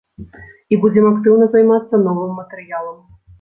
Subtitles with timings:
[0.73, 2.99] І будзем актыўна займацца новым матэрыялам.